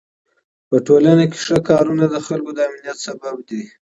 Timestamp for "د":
2.09-2.15, 2.53-2.59